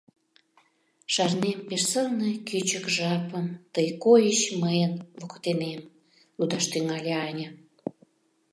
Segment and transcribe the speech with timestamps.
[1.13, 5.81] —«Шарнем пеш сылне кӱчык жапым: Тый койыч мыйын воктенем»,—
[6.37, 7.49] лудаш тӱҥале Аня.